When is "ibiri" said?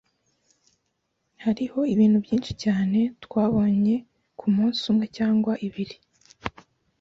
5.67-5.95